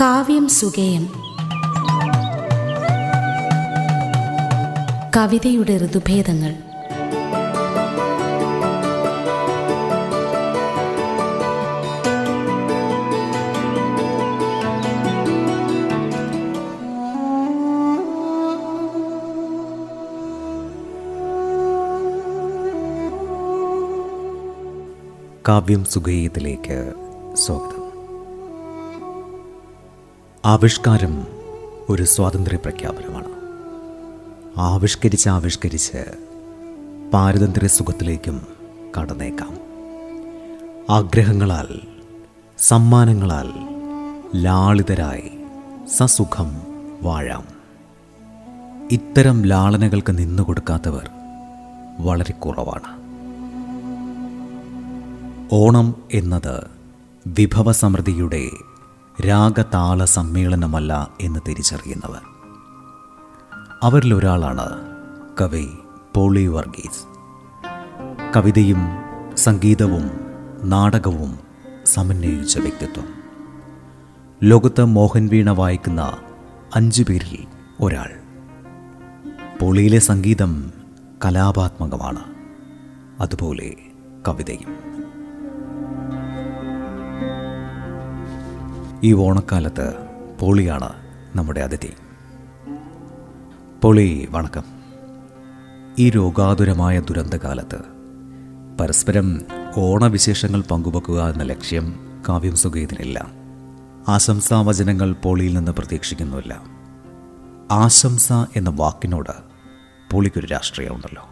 കാവ്യം 0.00 0.48
സുഗേയം 0.48 1.08
കവിതയുടെ 5.16 5.76
ഋതുഭേദങ്ങൾ. 5.78 6.54
കാവ്യം 25.48 25.84
സുഖീയത്തിലേക്ക് 25.84 26.92
സ്വാഗതം. 27.34 27.75
ആവിഷ്കാരം 30.46 31.26
ഒരു 31.88 32.04
സ്വാതന്ത്ര്യ 32.04 32.56
പ്രഖ്യാപനമാണ്. 32.56 33.28
ആവിഷ്കരിച്ച് 34.56 35.28
ആവിഷ്കരിച്ച് 35.28 36.04
പാരതന്ത്ര്യ 37.12 37.68
സുഖത്തിലേക്കും 37.68 38.46
കടന്നേക്കാം. 39.00 39.58
ആഗ്രഹങ്ങളാൽ 40.90 41.80
സമ്മാനങ്ങളാൽ 42.58 43.50
ലാളിതരായി 44.42 45.30
സസുഖം 45.96 46.56
വാഴാം. 47.02 47.44
ഇത്തരം 48.90 49.46
ലാളനകൾക്ക് 49.46 50.18
നിന്നു 50.18 50.42
കൊടുക്കാത്തവർ 50.42 51.08
വളരെ 51.98 52.32
കുറവാണ്. 52.32 53.00
ഓണം 55.52 55.94
എന്നത് 56.12 56.66
വിഭവസമൃദ്ധിയുടെ 57.26 58.50
രാഗതാള 59.20 60.04
സമ്മേളനമല്ല 60.04 61.10
എന്ന് 61.20 61.40
തിരിച്ചറിയുന്നവർ. 61.48 62.20
അവരിലൊരാളാണ് 63.82 64.82
കവി 65.40 65.68
പോളി 66.16 66.46
വർഗീസ്. 66.46 67.04
കവിതയും 68.36 68.78
സംഗീതവും 69.36 70.10
നാടകവും 70.62 71.38
സമന്വയിച്ച 71.86 72.58
വ്യക്തിത്വം. 72.58 73.04
ലോകത്ത് 74.42 74.84
മോഹൻ 74.84 75.26
വീണ 75.26 75.50
വായിക്കുന്ന 75.50 76.16
അഞ്ചു 76.74 77.04
പേരിൽ 77.08 77.46
ഒരാൾ. 77.80 78.10
പോളിയിലെ 79.60 79.98
സംഗീതം 79.98 80.72
കലാപാത്മകമാണ്. 81.24 82.24
അതുപോലെ 83.22 83.74
കവിതയും. 84.28 84.95
ഈ 89.06 89.12
ഓണക്കാലത്ത് 89.12 89.94
പോളിയാണ് 90.40 90.92
നമ്മുടെ 91.36 91.60
അതിഥി. 91.60 91.92
പോളി 93.82 94.28
വണക്കം. 94.30 94.62
ഈ 95.98 96.10
രോഗാതുരമായ 96.10 97.00
ദുരന്തകാലത്ത് 97.00 97.78
പരസ്പരം 98.80 99.40
ഓണവിശേഷങ്ങൾ 99.76 100.60
പങ്കുവെക്കുക 100.60 101.32
എന്ന 101.32 101.42
ലക്ഷ്യം 101.42 102.06
കാവ്യം 102.28 102.56
സുഖേതിനില്ല 102.56 103.26
ആശംസാവചനങ്ങൾ 104.08 105.12
പോളിയിൽ 105.12 105.54
നിന്ന് 105.54 105.72
പ്രതീക്ഷിക്കുന്നുമില്ല. 105.72 106.62
ആശംസ 107.70 108.32
എന്ന 108.32 108.70
വാക്കിനോട് 108.70 109.32
പോളിക്കൊരു 110.12 110.46
രാഷ്ട്രീയമുണ്ടല്ലോ. 110.46 111.24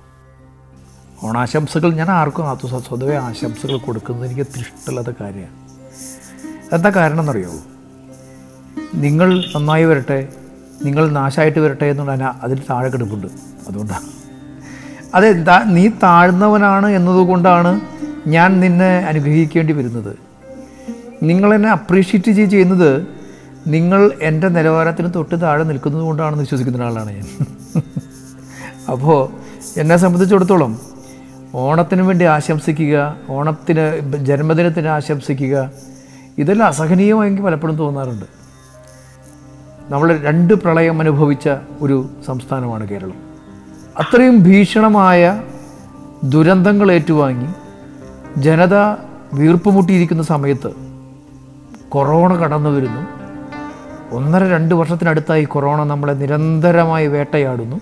ഓണാശംസകൾ 1.22 1.94
ഞാൻ 1.94 2.11
ആർക്കും 2.11 2.83
സ്വതവേ 2.83 3.16
ആശംസകൾ 3.16 3.78
കൊടുക്കുന്നത് 3.78 4.31
എനിക്ക് 4.31 4.41
ഇഷ്ടമില്ലാത്ത 4.41 5.16
കാര്യമാണ്. 5.20 5.73
എന്താ 6.77 6.91
കാരണം 6.97 7.20
എന്നറിയോ 7.22 7.53
നിങ്ങൾ 9.04 9.28
നന്നായി 9.54 9.84
വരട്ടെ 9.84 10.21
നിങ്ങൾ 10.84 11.04
നാശമായിട്ട് 11.19 11.60
വരട്ടെ 11.65 11.87
എന്നുള്ള 11.93 12.12
അതിൽ 12.44 12.59
താഴെ 12.71 12.88
കിടപ്പുണ്ട്. 12.88 13.28
അതുകൊണ്ടാണ് 13.69 14.09
അതെ 15.16 15.31
നീ 15.76 15.84
താഴ്ന്നവനാണ് 16.04 16.88
എന്നതുകൊണ്ടാണ് 16.98 17.72
ഞാൻ 18.34 18.50
നിന്നെ 18.60 18.93
അനുഗ്രഹിക്കേണ്ടി 19.10 19.72
വരുന്നത്. 19.78 20.12
നിങ്ങളെന്നെ 21.28 21.69
അപ്രീഷിയേറ്റ് 21.71 22.47
ചെയ്യുന്നത് 22.54 22.91
നിങ്ങൾ 23.75 24.00
എന്റെ 24.28 24.48
നിലവാരത്തിന് 24.56 25.10
തൊട്ട് 25.16 25.37
താഴെ 25.43 25.65
നിൽക്കുന്നത് 25.71 26.03
കൊണ്ടാണെന്ന് 26.03 26.44
വിശ്വസിക്കുന്ന 26.47 26.78
ഒരാളാണ് 26.81 27.10
ഞാൻ. 27.19 27.28
അപ്പോൾ 28.93 29.21
എന്നെ 29.81 29.97
സംബന്ധിച്ചിടത്തോളം 29.97 30.72
ഓണത്തിന് 31.62 32.03
വേണ്ടി 32.03 32.25
ആശംസിക്കുക 32.37 32.97
ഓണത്തിന് 33.37 33.84
ജന്മദിനത്തിന് 34.28 34.88
ആശംസിക്കുക 34.88 35.56
ഇതെല്ലാം 36.39 36.67
അസഹനീയമായി 36.67 37.28
എനിക്ക് 37.28 37.45
പലപ്പോഴും 37.45 37.77
തോന്നാറുണ്ട്. 37.77 38.25
നമ്മൾ 39.89 40.17
രണ്ട് 40.17 40.55
പ്രളയം 40.55 41.00
അനുഭവിച്ച 41.00 41.49
ഒരു 41.81 42.09
സംസ്ഥാനമാണ് 42.27 42.89
കേരളം. 42.89 43.15
അത്രയും 43.99 44.43
ഭീഷണമായ 44.43 45.43
ദുരന്തങ്ങൾ 46.25 46.93
ഏറ്റുവാങ്ങി 46.93 47.49
ജനത 48.41 48.75
വീർപ്പുമുട്ടിയിരിക്കുന്ന 49.34 50.22
സമയത്ത് 50.22 50.71
കൊറോണ 51.89 52.34
കടന്നു 52.34 52.71
വരുന്നു. 52.71 53.06
ഒന്നര 54.15 54.45
രണ്ട് 54.45 54.75
വർഷത്തിനടുത്തായി 54.75 55.45
കൊറോണ 55.45 55.84
നമ്മളെ 55.84 56.12
നിരന്തരമായി 56.12 57.06
വേട്ടയാടുന്നു. 57.06 57.81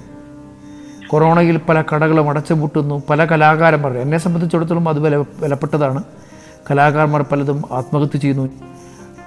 കൊറോണയിൽ 1.07 1.61
പല 1.69 1.83
കടകളും 1.83 2.29
അടച്ചുപൂട്ടുന്നു. 2.29 3.03
പല 3.11 3.25
കലാകാരന്മാർ 3.25 3.93
എന്നെ 3.93 4.19
സംബന്ധിച്ചിടത്തോളം 4.19 4.89
അത് 4.89 5.01
വില 5.01 5.17
വിലപ്പെട്ടതാണ്. 5.17 6.03
കലാകാരന്മാർ 6.71 7.23
പലതും 7.23 7.62
ആത്മഹത്യ 7.73 8.19
ചെയ്യുന്നു. 8.19 8.49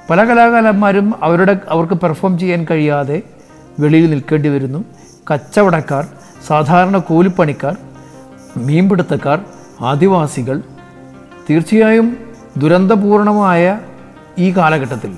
പല 0.09 0.23
കലാകാരന്മാരും 0.23 1.23
അവരുടെ 1.23 1.59
അവർക്ക് 1.69 1.93
പെർഫോം 1.93 2.37
ചെയ്യാൻ 2.37 2.67
കഴിയാതെ 2.71 3.21
വെളിയിൽ 3.79 4.09
നിൽക്കേണ്ടി 4.09 4.49
വരുന്നു. 4.49 4.85
കച്ചവടക്കാർ 5.33 6.07
സാധാരണ 6.47 6.97
കൂലിപ്പണിക്കാർ 6.97 7.77
മീൻപിടുത്തക്കാർ 8.57 9.45
ആദിവാസികൾ 9.81 10.61
തീർച്ചയായും 11.49 12.17
ദുരന്തപൂർണമായ 12.57 13.79
ഈ 14.37 14.51
കാലഘട്ടത്തിൽ. 14.51 15.17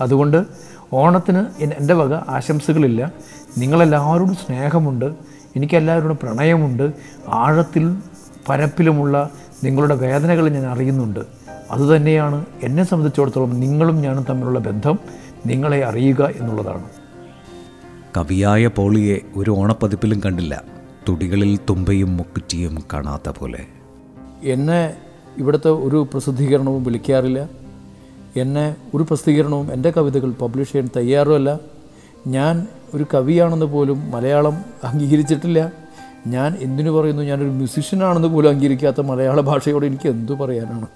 അതുകൊണ്ട് 0.00 0.44
ഓണത്തിന് 0.92 1.44
എൻ- 1.60 1.74
എന്റെ 1.74 1.94
വക 1.94 2.14
ആശംസകളില്ല. 2.28 3.12
നിങ്ങളെല്ലാവരോടും 3.58 4.34
സ്നേഹമുണ്ട്. 4.34 5.04
എനിക്കെല്ലാവരോടും 5.56 6.18
പ്രണയമുണ്ട്. 6.22 6.92
ആഴത്തിൽ 7.28 7.96
പരപ്പിലുമുള്ള 8.48 9.30
നിങ്ങളുടെ 9.64 9.94
വേദനകൾ 9.94 10.48
ഞാൻ 10.48 10.66
അറിയുന്നുണ്ട്. 10.66 11.20
അതുതന്നെയാണ് 11.70 12.46
എന്നെ 12.62 12.84
സംബന്ധിച്ചിടത്തോളം 12.84 13.60
നിങ്ങളും 13.60 14.00
ഞാനും 14.00 14.26
തമ്മിലുള്ള 14.30 14.58
ബന്ധം 14.58 14.98
നിങ്ങളെ 15.46 15.84
അറിയുക 15.84 16.30
എന്നുള്ളതാണ്. 16.36 16.84
കവിയായ 18.16 18.66
പോളിയെ 18.66 19.18
ഒരു 19.36 19.50
ഓണപ്പതിപ്പിലും 19.50 20.22
കണ്ടില്ല. 20.26 20.62
തുടികളിൽ 21.08 21.58
തുമ്പയും 21.70 22.16
മുക്കുറ്റിയും 22.16 22.84
കാണാത്ത 22.92 23.28
പോലെ. 23.28 23.66
എന്നെ 24.42 24.94
ഇവിടുത്തെ 25.38 25.70
ഒരു 25.70 26.06
പ്രസിദ്ധീകരണവും 26.12 26.84
വിളിക്കാറില്ല. 26.84 27.48
എന്നെ 28.36 28.76
ഒരു 28.94 29.02
പ്രസിദ്ധീകരണവും 29.02 29.72
എന്റെ 29.72 29.90
കവിതകൾ 29.90 30.30
പബ്ലിഷ് 30.30 30.72
ചെയ്യാൻ 30.72 30.88
തയ്യാറുമല്ല. 30.96 31.58
ഞാൻ 32.26 32.66
ഒരു 32.94 33.06
കവിയാണെന്ന് 33.14 33.66
പോലും 33.66 34.10
മലയാളം 34.10 34.64
അംഗീകരിച്ചിട്ടില്ല. 34.84 35.72
ഞാൻ 36.26 36.56
എന്തിനു 36.60 36.90
പറയുന്നു? 36.90 37.22
ഞാനൊരു 37.22 37.48
മ്യൂസിഷ്യനാണെന്ന് 37.48 38.28
പോലും 38.28 38.48
അംഗീകരിക്കാത്ത 38.48 39.00
മലയാള 39.00 39.40
ഭാഷയോട് 39.40 39.86
എനിക്ക് 39.86 40.08
എന്തു 40.08 40.32
പറയാനാണ്? 40.32 40.86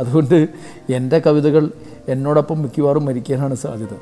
അതുകൊണ്ട് 0.00 0.48
എന്റെ 0.92 1.18
കവിതകൾ 1.18 1.70
എന്നോടൊപ്പം 2.08 2.62
മിക്കവാറും 2.62 3.04
മരിക്കാനാണ് 3.04 3.54
സാധ്യത. 3.54 3.96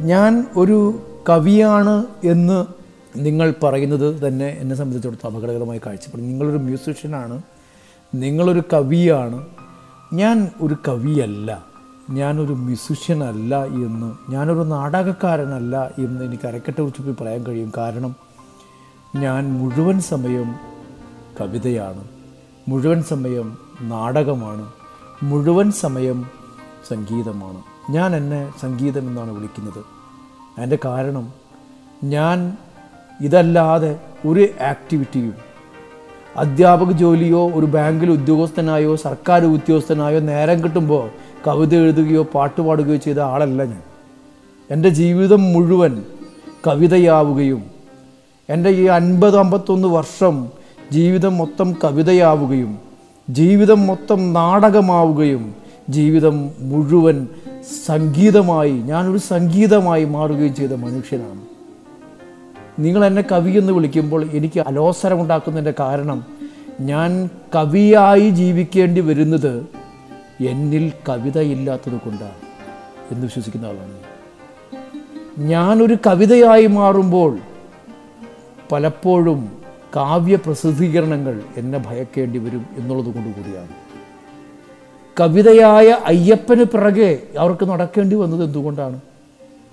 ഞാൻ 0.00 0.46
ഒരു 0.56 1.02
കവിയാണ് 1.28 2.04
എന്ന് 2.24 2.66
നിങ്ങൾ 3.16 3.54
പറയുന്നത് 3.62 4.28
തന്നെ 4.28 4.56
എന്നെ 4.60 4.76
സംബന്ധിച്ചിടത്തോളം 4.76 5.36
അപകടകരമായ 5.36 5.78
കാഴ്ചപ്പാട്. 5.78 6.24
നിങ്ങളൊരു 6.24 6.56
മ്യൂസിഷ്യനാണ് 6.56 7.42
നിങ്ങളൊരു 8.14 8.62
കവിയാണ്. 8.72 9.46
ഞാൻ 10.12 10.50
ഒരു 10.62 10.76
കവിയല്ല. 10.88 11.64
ഞാനൊരു 12.10 12.52
മ്യൂസിഷ്യനല്ല 12.52 13.64
എന്ന്. 13.64 14.32
ഞാനൊരു 14.32 14.58
നാടകക്കാരനല്ല 14.58 15.90
എന്ന് 15.98 16.24
എനിക്ക് 16.24 16.46
അരക്കെട്ട് 16.46 16.82
കുറിച്ച് 16.82 17.22
പറയാൻ 17.22 17.46
കഴിയും. 17.46 17.72
കാരണം 17.76 18.16
ഞാൻ 19.16 19.52
മുഴുവൻ 19.52 20.00
സമയം 20.00 20.54
കവിതയാണ്. 21.40 22.04
മുഴുവൻ 22.68 23.02
സമയം 23.02 23.58
നാടകമാണ്. 23.80 24.72
മുഴുവൻ 25.22 25.72
സമയം 25.72 26.26
സംഗീതമാണ്. 26.88 27.62
ഞാൻ 27.90 28.16
എന്നെ 28.16 28.52
സംഗീതം 28.60 29.00
എന്നാണ് 29.00 29.32
വിളിക്കുന്നത്. 29.32 29.84
അതിന്റെ 30.58 30.78
കാരണം 30.84 31.32
ഞാൻ 32.04 32.56
ഇതല്ലാതെ 33.20 34.00
ഒരു 34.26 34.48
ആക്ടിവിറ്റിയും 34.62 35.34
അധ്യാപക 36.36 36.90
ജോലിയോ 36.90 37.50
ഒരു 37.50 37.66
ബാങ്കിൽ 37.66 38.10
ഉദ്യോഗസ്ഥനായോ 38.10 38.96
സർക്കാർ 38.96 39.44
ഉദ്യോഗസ്ഥനായോ 39.44 40.20
നേരം 40.20 40.64
കിട്ടുമ്പോൾ 40.64 41.10
കവിത 41.46 41.74
എഴുതുകയോ 41.74 42.22
പാട്ട് 42.22 42.60
പാടുകയോ 42.60 42.96
ചെയ്ത 42.96 43.18
ആളല്ല 43.18 43.64
ഞാൻ. 43.64 43.82
എന്റെ 44.70 44.88
ജീവിതം 44.88 45.52
മുഴുവൻ 45.52 46.02
കവിതയാവുകയും 46.66 47.73
എന്റെ 48.50 48.70
ഈ 48.70 48.84
അൻപത് 48.84 49.36
അമ്പത്തൊന്ന് 49.36 49.88
വർഷം 49.88 50.48
ജീവിതം 50.92 51.38
മൊത്തം 51.38 51.76
കവിതയാവുകയും 51.84 52.78
ജീവിതം 53.30 53.86
മൊത്തം 53.86 54.32
നാടകമാവുകയും 54.32 55.54
ജീവിതം 55.88 56.50
മുഴുവൻ 56.58 57.28
സംഗീതമായി 57.86 58.72
ഞാനൊരു 58.72 59.18
സംഗീതമായി 59.18 60.04
മാറുകയും 60.04 60.54
ചെയ്ത 60.54 60.72
മനുഷ്യനാണ് 60.72 61.40
നിങ്ങൾ 62.78 63.04
എന്നെ 63.04 63.22
കവി 63.22 63.58
എന്ന് 63.58 63.72
വിളിക്കുമ്പോൾ 63.72 64.24
എനിക്ക് 64.32 64.60
അലോസരമുണ്ടാക്കുന്നതിന്റെ 64.60 65.74
കാരണം 65.80 66.26
ഞാൻ 66.80 67.28
കവിയായി 67.54 68.30
ജീവിക്കേണ്ടി 68.30 69.00
വരുന്നത് 69.00 69.66
എന്നിൽ 70.40 70.92
കവിതയില്ലാത്തത് 71.08 71.92
കൊണ്ടാണ് 71.92 72.40
എന്ന് 73.10 73.22
വിശ്വസിക്കുന്ന 73.22 73.66
ആളാണ്. 73.66 73.98
ഞാനൊരു 75.38 75.96
കവിതയായി 76.06 76.66
മാറുമ്പോൾ 76.66 77.38
പലപ്പോഴും 78.72 79.52
കാവ്യ 79.96 80.36
പ്രസിദ്ധീകരണങ്ങൾ 80.36 81.42
എന്നെ 81.56 81.78
ഭയക്കേണ്ടി 81.86 82.38
വരും 82.38 82.66
എന്നുള്ളത് 82.76 83.14
കൊണ്ട് 83.14 83.28
കൂടിയാണ്. 83.28 83.68
കവിതയായ 85.20 85.98
അയ്യപ്പന് 86.04 86.64
പിറകെ 86.64 87.22
അവർക്ക് 87.38 87.64
നടക്കേണ്ടി 87.64 88.16
വന്നത് 88.16 88.44
എന്തുകൊണ്ടാണ്? 88.44 89.00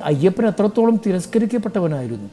അയ്യപ്പൻ 0.03 0.47
എത്രത്തോളം 0.47 0.99
തിരസ്കരിക്കപ്പെട്ടവനായിരുന്നു. 1.05 2.29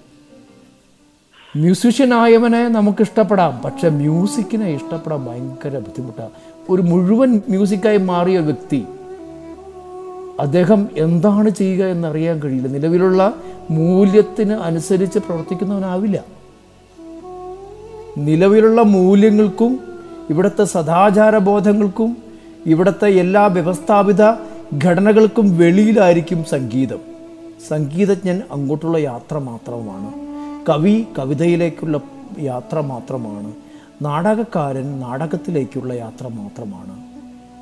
മ്യൂസിഷ്യനായവനെ 1.56 2.68
നമുക്ക് 2.68 3.02
ഇഷ്ടപ്പെടാം 3.02 3.58
പക്ഷെ 3.58 3.88
മ്യൂസിക്കിനെ 3.88 4.68
ഇഷ്ടപ്പെടാൻ 4.70 5.24
ഭയങ്കര 5.26 5.78
ബുദ്ധിമുട്ടാണ്. 5.78 6.30
ഒരു 6.70 6.82
മുഴുവൻ 6.82 7.40
മ്യൂസിക്കായി 7.48 7.96
മാറിയ 7.96 8.38
വ്യക്തി 8.38 8.84
അദ്ദേഹം 10.40 10.88
എന്താണ് 10.96 11.50
ചെയ്യുക 11.50 11.86
എന്നറിയാൻ 11.86 12.40
കഴിയില്ല. 12.42 12.68
നിലവിലുള്ള 12.68 13.34
മൂല്യത്തിന് 13.70 14.52
അനുസരിച്ച് 14.52 15.18
പ്രവർത്തിക്കുന്നവനാവില്ല. 15.18 16.37
നിലവിലുള്ള 18.18 18.82
മൂല്യങ്ങൾക്കും 18.82 19.80
ഇവിടുത്തെ 20.30 20.64
സദാചാര 20.64 21.38
ബോധങ്ങൾക്കും 21.38 22.16
ഇവിടുത്തെ 22.66 23.06
എല്ലാ 23.06 23.46
വ്യവസ്ഥാപിത 23.46 24.22
ഘടനകൾക്കും 24.84 25.58
വെളിയിലായിരിക്കും 25.58 26.44
സംഗീതം. 26.44 26.98
സംഗീതജ്ഞൻ 27.68 28.42
അങ്ങോട്ടുള്ള 28.50 28.98
യാത്ര 28.98 29.38
മാത്രമാണ്. 29.38 30.12
കവി 30.68 31.04
കവിതയിലേക്കുള്ള 31.18 32.00
യാത്ര 32.40 32.80
മാത്രമാണ്. 32.80 33.52
നാടകക്കാരൻ 34.02 35.00
നാടകത്തിലേക്കുള്ള 35.00 35.92
യാത്ര 35.92 36.26
മാത്രമാണ്. 36.26 36.96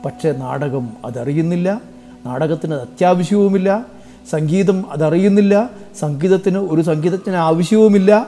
പക്ഷേ 0.04 0.32
നാടകം 0.32 0.88
അതറിയുന്നില്ല 1.04 1.80
നാടകത്തിന് 2.26 2.74
അത് 2.74 2.82
അത്യാവശ്യവുമില്ല 2.82 3.86
സംഗീതം 4.30 4.84
അതറിയുന്നില്ല 4.90 5.70
സംഗീതത്തിന് 5.98 6.58
ഒരു 6.58 6.82
സംഗീതത്തിന് 6.82 7.36
ആവശ്യവുമില്ല. 7.36 8.26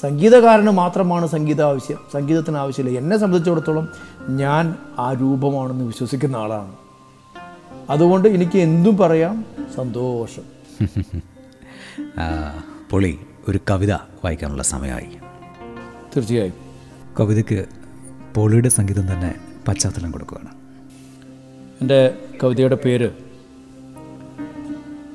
സംഗീതകാരന് 0.00 0.70
മാത്രമാണ് 0.70 1.26
സംഗീത 1.26 1.62
ആവശ്യം. 1.62 1.98
സംഗീതത്തിന് 2.12 2.56
ആവശ്യമില്ല. 2.56 2.98
എന്നെ 2.98 3.16
സംബന്ധിച്ചിടത്തോളം 3.16 3.88
ഞാൻ 4.28 4.76
ആ 4.98 5.12
രൂപമാണെന്ന് 5.12 5.84
വിശ്വസിക്കുന്ന 5.84 6.36
ആളാണ്. 6.36 6.76
അതുകൊണ്ട് 7.90 8.28
എനിക്ക് 8.28 8.58
എന്തും 8.58 8.96
പറയാം. 8.96 9.44
സന്തോഷം. 9.76 10.42
പൊളി 12.90 13.18
ഒരു 13.48 13.60
കവിത 13.70 13.92
വായിക്കാനുള്ള 13.92 14.62
സമയമായി. 14.62 15.08
തീർച്ചയായും. 16.16 16.54
കവിതയ്ക്ക് 17.20 17.66
പോളിയുടെ 18.34 18.68
സംഗീതം 18.68 19.12
തന്നെ 19.12 19.34
പശ്ചാത്തലം 19.68 20.10
കൊടുക്കുകയാണ്. 20.10 20.54
എന്റെ 21.80 22.14
കവിതയുടെ 22.44 22.74
പേര് 22.74 23.10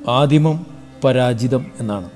ആദിമം 0.08 0.66
പരാജിതം 1.04 1.66
എന്നാണ്. 1.80 2.10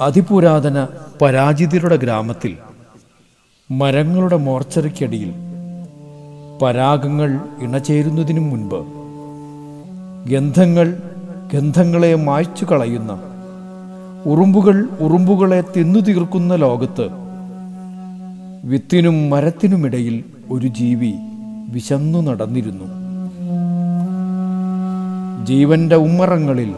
അതിപുരാതന 0.00 0.86
പരാജിതരുടെ 1.22 1.96
ഗ്രാമത്തിൽ 1.96 2.56
മരങ്ങളുടെ 3.70 4.36
മോർച്ചറിക്കടിയിൽ 4.36 5.34
പരാഗങ്ങൾ 6.62 7.38
ഇണചേരുന്നതിനു 7.62 8.40
മുൻപ് 8.40 8.80
ഗന്ധങ്ങൾ 10.30 10.98
ഗന്ധങ്ങളെ 11.54 12.14
മായ്ച്ചു 12.14 12.64
കളയുന്ന 12.64 13.12
ഉറുമ്പുകൾ 14.26 14.88
ഉറുമ്പുകളെ 15.00 15.64
തിന്നു 15.76 16.00
തീർക്കുന്ന 16.00 16.54
ലോകത്ത് 16.54 17.08
വിത്തിനും 18.64 19.30
മരത്തിനുമിടയിൽ 19.30 20.24
ഒരു 20.50 20.66
ജീവി 20.66 21.14
വിശന്നു 21.68 22.18
നടന്നിരുന്നു. 22.18 22.84
ജീവന്റെ 25.44 25.96
ഉമ്മറങ്ങളിൽ 25.96 26.74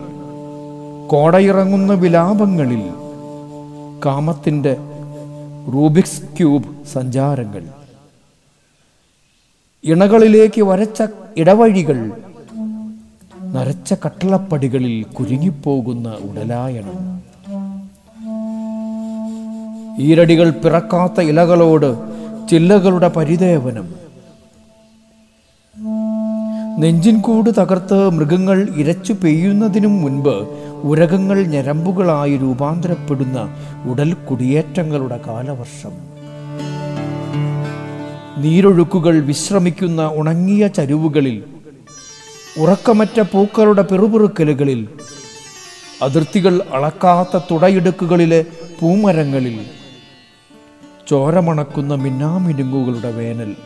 കോടയിറങ്ങുന്ന 1.06 1.94
വിലാപങ്ങളിൽ 1.94 2.82
കാമത്തിന്റെ 4.04 4.76
റൂബിക്സ് 5.74 6.22
ക്യൂബ് 6.22 6.86
സഞ്ചാരങ്ങൾ. 6.86 7.62
ഇണകളിലേക്ക് 9.84 10.62
വരച്ച 10.62 11.02
ഇടവഴികൾ 11.36 11.98
നരച്ച 13.54 13.94
കട്ടളപ്പടികളിൽ 14.04 15.04
കുരുങ്ങിപ്പോകുന്ന 15.16 16.08
ഉടലായണം 16.08 16.98
ഈരടികൾ 20.00 20.50
പിറക്കാത്ത 20.50 21.20
ഇലകളോട് 21.20 21.90
ചില്ലകളുടെ 22.48 23.08
പരിദേവനം. 23.08 24.07
നെഞ്ചിൻകൂട് 26.82 27.50
തകർത്ത് 27.58 28.10
മൃഗങ്ങൾ 28.10 28.68
ഇരച്ചു 28.76 29.12
പെയ്യുന്നതിനും 29.12 30.02
മുൻപ് 30.02 30.34
ഉരകങ്ങൾ 30.82 31.42
ഞരമ്പുകളായി 31.42 32.36
രൂപാന്തരപ്പെടുന്ന 32.36 33.38
ഉടൽ 33.84 34.12
കുടിയേറ്റങ്ങളുടെ 34.12 35.20
കാലവർഷം. 35.26 35.94
നീരൊഴുക്കുകൾ 38.38 39.20
വിശ്രമിക്കുന്ന 39.20 40.10
ഉണങ്ങിയ 40.14 40.66
ചരിവുകളിൽ 40.66 41.44
ഉറക്കമറ്റ 42.58 43.20
പൂക്കളുടെ 43.20 43.82
പിറുപിറുക്കലുകളിൽ 43.82 44.88
അതിർത്തികൾ 46.02 46.62
അളക്കാത്ത 46.72 47.40
തുടയിടുക്കുകളിലെ 47.50 48.46
പൂമരങ്ങളിൽ 48.80 49.58
ചോരമണക്കുന്ന 51.08 51.94
മിന്നാമിനുങ്ങുകളുടെ 51.94 53.10
വേനൽ. 53.10 53.56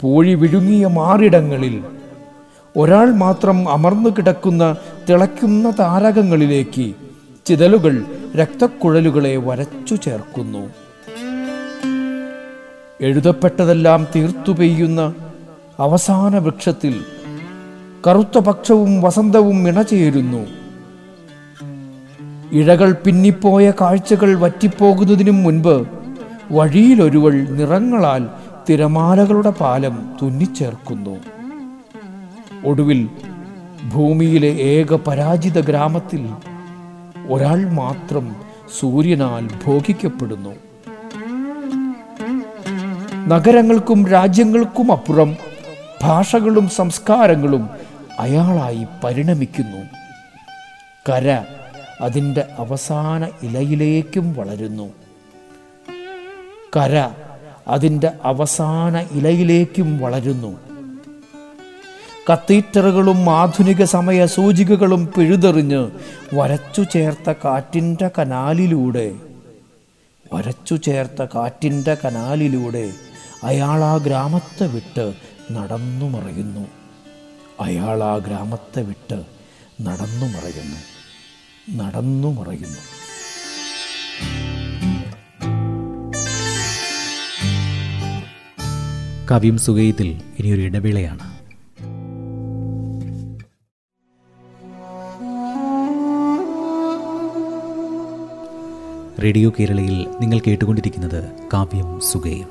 പൂഴി 0.00 0.34
വിഴുങ്ങിയ 0.34 0.86
മാറിടങ്ങളിൽ 0.86 1.84
ഒരാൾ 2.76 3.12
മാത്രം 3.14 3.68
അമർന്നു 3.68 4.10
കിടക്കുന്ന 4.10 4.76
തിളയ്ക്കുന്ന 5.08 5.70
താരകങ്ങളിലേക്ക് 5.70 6.94
ചിതലുകൾ 7.46 8.04
രക്തക്കുഴലുകളെ 8.36 9.36
വരച്ചു 9.36 9.94
ചേർക്കുന്നു. 9.94 10.70
എഴുതപ്പെട്ടതെല്ലാം 13.00 14.06
തീർത്തു 14.16 14.52
പെയ്യുന്ന 14.52 15.14
അവസാന 15.80 16.38
വൃക്ഷത്തിൽ 16.38 17.00
കറുത്ത 18.06 18.38
പക്ഷവും 18.38 19.02
വസന്തവും 19.02 19.68
ഇണചേരുന്നു. 19.68 20.46
ഇഴകൾ 22.52 22.92
പിന്നിപ്പോയ 22.92 23.72
കാഴ്ചകൾ 23.80 24.38
വറ്റിപ്പോകുന്നതിനും 24.38 25.42
മുൻപ് 25.42 25.86
വഴിയിലൊരുവൾ 26.50 27.34
നിറങ്ങളാൽ 27.48 28.28
തിരമാലകളുടെ 28.68 29.50
പാലം 29.50 30.16
തുന്നിച്ചേർക്കുന്നു. 30.22 31.18
ഒടുവിൽ 32.64 33.08
ഭൂമിയിലെ 33.92 34.48
ഏക 34.48 34.94
പരാജിത 34.94 35.60
ഗ്രാമത്തിൽ 35.60 36.28
ഒരാൾ 37.28 37.70
മാത്രം 37.70 38.36
സൂര്യനാൽ 38.80 39.50
ഭോഗിക്കപ്പെടുന്നു. 39.66 40.54
നഗരങ്ങൾക്കും 43.28 44.06
രാജ്യങ്ങൾക്കും 44.06 44.92
അപ്പുറം 44.92 45.36
ഭാഷകളും 46.02 46.68
സംസ്കാരങ്ങളും 46.68 47.68
അയാളായി 48.18 48.86
പരിണമിക്കുന്നു. 49.04 49.82
കര 51.08 51.44
അതിന്റെ 52.00 52.44
അവസാന 52.58 53.28
ഇലയിലേക്കും 53.42 54.34
വളരുന്നു. 54.34 54.92
കര 56.76 57.08
അതിന്റെ 57.68 58.10
അവസാന 58.22 58.98
ഇലയിലേക്കും 58.98 59.98
വളരുന്നു. 59.98 60.66
കത്തീറ്ററുകളും 62.32 63.30
ആധുനിക 63.30 63.84
സമയ 63.84 64.26
സൂചികകളും 64.26 65.12
പിഴുതെറിഞ്ഞ് 65.16 65.90
വരച്ചു 66.34 66.82
ചേർത്ത 66.82 67.32
കാറ്റിന്റെ 67.44 68.10
കനാലിലൂടെ 68.18 69.14
വരച്ചു 70.32 70.74
ചേർത്ത 70.74 71.26
കാറ്റിന്റെ 71.34 71.96
കനാലിലൂടെ 72.04 72.92
അയാൾ 73.44 73.84
ആ 73.84 73.96
ഗ്രാമത്തെ 73.96 74.66
വിട്ട് 74.66 75.14
നടന്നു 75.52 76.06
മറയുന്നു. 76.06 76.66
അയാൾ 77.60 78.04
ആ 78.04 78.16
ഗ്രാമത്തെ 78.16 78.82
വിട്ട് 78.82 79.24
നടന്നു 79.82 80.26
മറയുന്നു. 80.26 80.80
നടന്നു 81.82 82.40
മറയുന്നു. 82.40 82.95
കവിയും 89.30 89.58
സുഖയത്തിൽ 89.58 90.08
ഇനിയൊരു 90.38 90.60
ഇടവേളയാണ്. 90.60 91.24
റേഡിയോ 99.22 99.50
കേരളയിൽ 99.50 100.06
നിങ്ങൾ 100.20 100.40
കേട്ടുകൊണ്ടിരിക്കുന്നത് 100.46 101.32
കാവ്യം 101.52 102.00
സുഖയും 102.00 102.50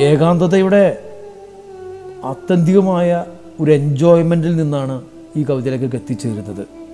ഏകാന്തതയുടെ 0.00 0.84
ആത്യന്തികമായ 2.24 3.24
ഒരു 3.60 3.70
എൻജോയ്മെന്റിൽ 3.70 4.56
നിന്നാണ് 4.56 5.04
ഈ 5.36 5.42
കവിതയിലേക്ക് 5.42 5.96
എത്തിച്ചേരുന്നത്. 5.96 6.85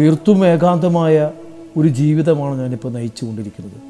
തീർത്തും 0.00 0.46
ഏകാന്തമായ 0.46 1.30
ഒരു 1.76 1.88
ജീവിതമാണ് 1.88 2.60
ഞാനിപ്പോൾ 2.60 2.92
നയിച്ചുകൊണ്ടിരിക്കുന്നത്. 2.92 3.80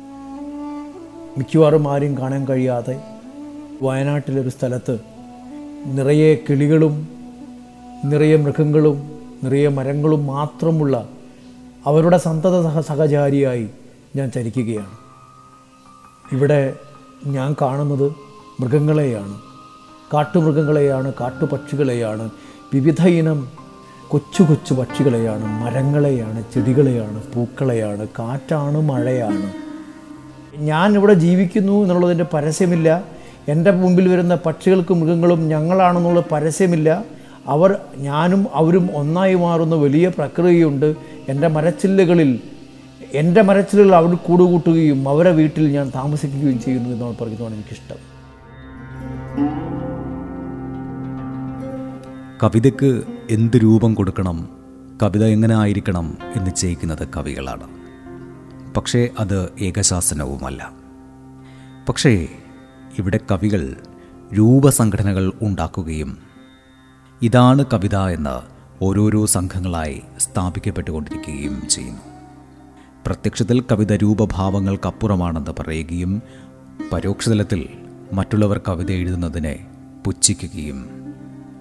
മിക്കവാറും 1.39 1.93
ആരും 1.93 2.19
കാണാൻ 2.19 2.47
കഴിയാതെ 2.47 3.01
വയനാട്ടിലൊരു 3.83 4.49
സ്ഥലത്ത് 4.49 5.01
നിറയെ 5.87 6.35
കിളികളും 6.35 7.09
നിറയെ 8.05 8.37
മൃഗങ്ങളും 8.37 9.11
നിറയെ 9.45 9.69
മരങ്ങളും 9.69 10.27
മാത്രമുള്ള 10.27 11.09
അവരുടെ 11.87 12.19
സന്തത 12.19 12.63
സഹ 12.63 12.81
സഹചാരിയായി 12.81 13.69
ഞാൻ 14.17 14.31
ചരിക്കുകയാണ് 14.31 14.97
ഇവിടെ 16.33 16.77
ഞാൻ 17.27 17.57
കാണുന്നത് 17.63 18.13
മൃഗങ്ങളെയാണ്. 18.61 19.39
കാട്ടുമൃഗങ്ങളെയാണ് 20.15 21.13
കാട്ടുപക്ഷികളെയാണ്. 21.21 22.31
വിവിധ 22.75 23.03
ഇനം 23.03 23.66
കൊച്ചു 24.11 24.43
കൊച്ചു 24.43 24.75
പക്ഷികളെയാണ് 24.75 25.45
മരങ്ങളെയാണ് 25.65 26.45
ചെടികളെയാണ് 26.55 27.23
പൂക്കളെയാണ് 27.35 28.09
കാറ്റാണ് 28.19 28.81
മഴയാണ്. 28.81 29.53
ഞാൻ 30.57 30.95
ഇവിടെ 30.95 31.15
ജീവിക്കുന്നു 31.15 31.83
എന്നുള്ളതിന്റെ 31.83 32.27
പരസ്യമില്ല. 32.35 33.05
എന്റെ 33.49 33.71
മുമ്പിൽ 33.71 34.09
വരുന്ന 34.09 34.35
പക്ഷികൾക്കും 34.35 35.01
മൃഗങ്ങളും 35.01 35.49
ഞങ്ങളാണെന്നുള്ള 35.49 36.25
പരസ്യമില്ല. 36.33 37.05
അവർ 37.47 37.77
ഞാനും 37.97 38.47
അവരും 38.55 38.89
ഒന്നായി 38.95 39.35
മാറുന്ന 39.35 39.75
വലിയ 39.75 40.09
പ്രക്രിയയുണ്ട്. 40.09 40.95
എന്റെ 41.29 41.49
മരച്ചില്ലുകളിൽ 41.49 42.41
എന്റെ 43.13 43.43
മരച്ചില്ലുകൾ 43.43 43.95
അവർ 43.95 44.15
കൂടുകൂട്ടുകയും 44.15 45.09
അവരെ 45.09 45.31
വീട്ടിൽ 45.31 45.69
ഞാൻ 45.69 45.93
താമസിക്കുകയും 45.95 46.61
ചെയ്യുന്നു 46.61 46.91
എന്നാണ് 46.91 47.17
പറയുന്നതാണ് 47.21 47.55
എനിക്കിഷ്ടം. 47.55 48.16
കവിതയ്ക്ക് 52.43 53.03
എന്ത് 53.31 53.57
രൂപം 53.57 53.95
കൊടുക്കണം 53.95 54.49
കവിത 55.03 55.25
എങ്ങനെ 55.25 55.55
ആയിരിക്കണം 55.55 56.19
എന്ന് 56.37 56.51
ചെയ്യിക്കുന്നത് 56.51 57.09
കവികളാണ്. 57.17 57.69
പക്ഷേ 58.75 59.09
അത് 59.19 59.53
ഏകശാസനവുമല്ല. 59.61 60.73
പക്ഷേ 61.89 62.29
ഇവിടെ 62.99 63.21
കവികൾ 63.31 63.77
രൂപസംഘടനകൾ 64.35 65.33
ഉണ്ടാക്കുകയും 65.43 66.19
ഇതാണ് 67.23 67.65
കവിത 67.73 67.97
എന്ന് 67.97 68.41
ഓരോരോ 68.85 69.27
സംഘങ്ങളായി 69.27 70.03
സ്ഥാപിക്കപ്പെട്ടുകൊണ്ടിരിക്കുകയും 70.19 71.69
ചെയ്യുന്നു. 71.69 72.01
പ്രത്യക്ഷത്തിൽ 73.07 73.61
കവിത 73.61 73.93
രൂപഭാവങ്ങൾക്കപ്പുറമാണെന്ന് 73.93 75.51
പറയുകയും 75.61 76.23
പരോക്ഷതലത്തിൽ 76.93 77.69
മറ്റുള്ളവർ 78.13 78.61
കവിത 78.69 78.91
എഴുതുന്നതിനെ 78.91 79.67
പുച്ഛിക്കുകയും 80.07 81.07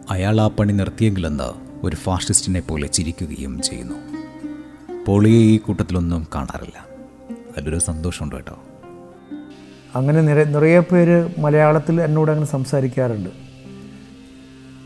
അയാൾ 0.10 0.42
ആ 0.42 0.48
പണി 0.48 0.74
നിർത്തിയെങ്കിലെന്ന് 0.74 1.54
ഒരു 1.86 1.96
ഫാഷിസ്റ്റിനെ 1.96 2.60
പോലെ 2.60 2.88
ചിരിക്കുകയും 2.88 3.62
ചെയ്യുന്നു. 3.62 3.96
പോളിയെ 5.06 5.38
ഈ 5.38 5.58
കൂട്ടത്തിലൊന്നും 5.58 6.28
കാണാറില്ല. 6.36 6.86
അതിലൊരു 7.58 7.80
സന്തോഷമുണ്ട് 7.80 8.36
കേട്ടോ. 8.36 8.60
അങ്ങനെ 9.96 10.22
നിറ 10.22 10.44
നിറയെ 10.44 10.80
പേര് 10.80 11.30
മലയാളത്തിൽ 11.40 12.02
എന്നോട് 12.02 12.32
അങ്ങനെ 12.32 12.48
സംസാരിക്കാറുണ്ട്. 12.48 13.30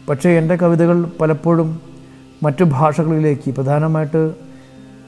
പക്ഷേ 0.09 0.29
എന്റെ 0.29 0.55
കവിതകൾ 0.55 1.05
പലപ്പോഴും 1.21 1.81
മറ്റു 2.43 2.63
ഭാഷകളിലേക്ക് 2.63 3.51
പ്രധാനമായിട്ട് 3.51 4.35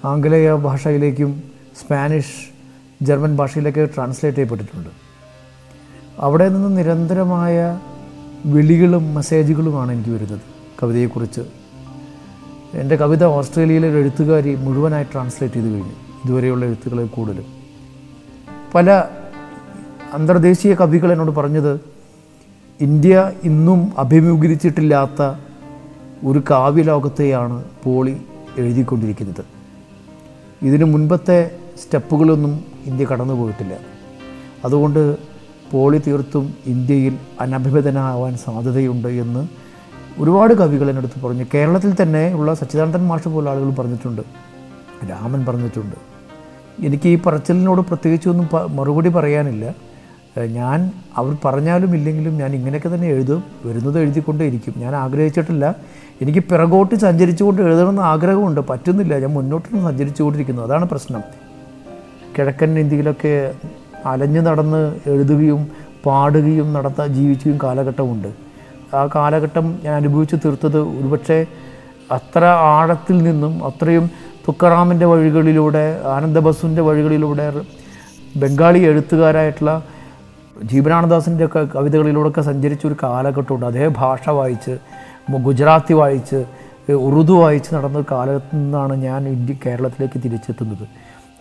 ആംഗലേയ 0.05 0.53
ഭാഷയിലേക്കും 0.53 1.43
സ്പാനിഷ് 1.79 2.51
ജർമ്മൻ 3.01 3.35
ഭാഷയിലേക്ക് 3.35 3.89
ട്രാൻസ്ലേറ്റ് 3.95 4.37
ചെയ്യപ്പെട്ടിട്ടുണ്ട്. 4.37 4.89
അവിടെ 6.19 6.49
നിന്ന് 6.49 6.77
നിരന്തരമായ 6.77 7.79
വിളികളും 8.45 9.15
മെസ്സേജുകളുമാണ് 9.15 9.91
എനിക്ക് 9.91 10.09
വരുന്നത് 10.09 10.39
കവിതയെക്കുറിച്ച്. 10.83 11.41
എന്റെ 12.73 12.95
കവിത 12.95 13.25
ഓസ്ട്രേലിയയിലെ 13.25 13.89
ഒരു 13.89 13.97
എഴുത്തുകാരി 13.97 14.55
മുഴുവനായി 14.55 15.03
ട്രാൻസ്ലേറ്റ് 15.03 15.55
ചെയ്ത് 15.55 15.67
കഴിഞ്ഞു. 15.67 15.91
ഇതുവരെയുള്ള 16.25 16.65
എഴുത്തുകളിൽ 16.65 17.07
കൂടുതലും. 17.07 17.45
പല 18.75 19.03
അന്തർദേശീയ 20.13 20.73
കവികൾ 20.73 21.11
എന്നോട് 21.11 21.31
പറഞ്ഞത് 21.31 21.79
ഇന്ത്യ 22.81 23.31
ഇന്നും 23.43 23.91
അഭിമുഖീകരിച്ചിട്ടില്ലാത്ത 23.97 25.37
ഒരു 26.25 26.43
കാവ്യലോകത്തെയാണ് 26.49 27.63
പോളി 27.83 28.17
എഴുതിക്കൊണ്ടിരിക്കുന്നത്. 28.57 29.45
ഇതിനു 30.61 30.85
മുൻപത്തെ 30.85 31.51
സ്റ്റെപ്പുകളൊന്നും 31.83 32.63
ഇന്ത്യ 32.85 33.05
കടന്നു 33.05 33.33
പോയിട്ടില്ല 33.33 33.77
അതുകൊണ്ട് 34.65 35.30
പോളി 35.71 36.01
തീർത്തും 36.07 36.53
ഇന്ത്യയിൽ 36.65 37.17
അനഭിഭേദനാവാൻ 37.41 38.37
സാധ്യതയുണ്ട് 38.37 39.07
എന്ന് 39.07 39.47
ഒരുപാട് 40.17 40.53
കവികൾ 40.53 40.89
എന്നെടുത്ത് 40.89 41.21
പറഞ്ഞു. 41.21 41.45
കേരളത്തിൽ 41.53 41.95
തന്നെ 42.01 42.33
ഉള്ള 42.33 42.53
സച്ചിദാനന്ദൻ 42.53 43.07
മാഷ് 43.07 43.27
പോലെ 43.27 43.51
ആളുകൾ 43.51 43.69
പറഞ്ഞിട്ടുണ്ട്. 43.69 44.21
രാമൻ 45.09 45.45
പറഞ്ഞിട്ടുണ്ട്. 45.45 45.95
എനിക്ക് 46.85 47.09
ഈ 47.09 47.19
പറച്ചിലിനോട് 47.21 47.81
പ്രത്യേകിച്ചൊന്നും 47.81 48.75
മറുപടി 48.75 49.09
പറയാനില്ല. 49.09 49.75
ഞാൻ 50.45 50.91
അവർ 51.15 51.37
പറഞ്ഞാലും 51.45 51.95
ഇല്ലെങ്കിലും 51.95 52.37
ഞാൻ 52.37 52.55
ഇങ്ങനെയൊക്കെ 52.55 52.95
തന്നെ 52.95 53.07
എഴുതും 53.07 53.43
വരുന്നത് 53.65 53.99
എഴുതിക്കൊണ്ടേ 53.99 54.45
ഇരിക്കും 54.45 54.73
ഞാൻ 54.77 54.95
ആഗ്രഹിച്ചിട്ടില്ല. 54.95 55.75
എനിക്ക് 56.21 56.39
പിറകോട്ട് 56.39 56.95
സഞ്ചരിച്ചുകൊണ്ട് 56.95 57.61
എഴുതണമെന്ന് 57.61 58.01
ആഗ്രഹമുണ്ട്. 58.01 58.61
പറ്റുന്നില്ല. 58.61 59.19
ഞാൻ 59.19 59.29
മുന്നോട്ട് 59.29 59.81
സഞ്ചരിച്ചുകൊണ്ടിരിക്കുന്നു. 59.81 60.61
അതാണ് 60.61 60.85
പ്രശ്നം. 60.85 61.21
കിഴക്കൻ 62.37 62.79
ഇന്ത്യയിലൊക്കെ 62.79 63.53
അലഞ്ഞു 64.05 64.41
നടന്ന് 64.41 64.95
എഴുതുകയും 65.09 65.67
പാടുകയും 66.05 66.73
നടത്താൻ 66.73 67.13
ജീവിക്കുകയും 67.13 67.59
കാലഘട്ടമുണ്ട്. 67.63 68.27
ആ 68.95 69.09
കാലഘട്ടം 69.15 69.79
ഞാൻ 69.83 69.95
അനുഭവിച്ചു 69.95 70.35
തീർത്തത് 70.35 70.79
ഒരുപക്ഷെ 70.79 71.45
അത്ര 72.11 72.43
ആഴത്തിൽ 72.45 73.17
നിന്നും 73.23 73.65
അത്രയും 73.65 74.09
തുക്കറാമിന്റെ 74.47 75.05
വഴികളിലൂടെ 75.05 76.01
ആനന്ദബസുവിന്റെ 76.05 76.81
വഴികളിലൂടെ 76.81 77.51
ബംഗാളി 78.37 78.79
എഴുത്തുകാരായിട്ടുള്ള 78.79 79.83
ജീവനാനന്ദാസിന്റെ 80.63 81.45
ഒക്കെ 81.45 81.63
കവിതകളിലൂടെയൊക്കെ 81.63 82.41
സഞ്ചരിച്ച 82.41 82.85
ഒരു 82.87 82.95
കാലഘട്ടമുണ്ട്. 83.03 83.65
അതേ 83.65 83.87
ഭാഷ 83.87 84.29
വായിച്ച് 84.29 84.77
ഗുജറാത്തി 85.31 85.93
വായിച്ച് 85.93 86.45
ഉറുദു 86.93 87.33
വായിച്ച് 87.33 87.75
നടന്ന 87.75 88.03
കാലത്ത് 88.11 88.55
നിന്നാണ് 88.55 88.93
ഞാൻ 88.93 89.27
ഇന്ത്യ 89.27 89.55
കേരളത്തിലേക്ക് 89.65 90.23
തിരിച്ചെത്തുന്നത്. 90.23 90.85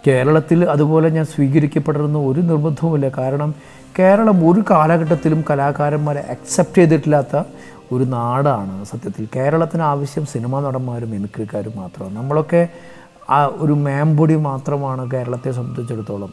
കേരളത്തിൽ 0.06 0.64
അതുപോലെ 0.64 1.08
ഞാൻ 1.08 1.24
സ്വീകരിക്കപ്പെടുന്ന 1.24 2.18
ഒരു 2.18 2.40
നിർബന്ധവുമില്ല. 2.40 3.08
കാരണം 3.08 3.54
കേരളം 3.98 4.50
ഒരു 4.50 4.64
കാലഘട്ടത്തിലും 4.70 5.44
കലാകാരന്മാരെ 5.50 6.20
അക്സെപ്റ്റ് 6.20 6.76
ചെയ്തിട്ടില്ലാത്ത 6.76 7.42
ഒരു 7.92 8.04
നാടാണ് 8.04 8.84
സത്യത്തിൽ. 8.84 9.28
കേരളത്തിന് 9.36 9.82
ആവശ്യം 9.82 10.26
സിനിമാ 10.26 10.60
നടന്മാരും 10.60 11.10
മിമിക്രിക്കാരും 11.10 11.72
മാത്രമാണ്. 11.76 12.16
നമ്മളൊക്കെ 12.16 12.68
ആ 13.30 13.46
ഒരു 13.46 13.72
മേമ്പൊടി 13.72 14.36
മാത്രമാണ് 14.36 15.10
കേരളത്തെ 15.10 15.50
സംബന്ധിച്ചിടത്തോളം. 15.50 16.30